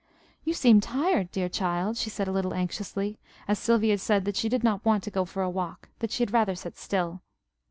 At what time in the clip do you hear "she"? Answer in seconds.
1.95-2.09, 4.35-4.49, 6.09-6.23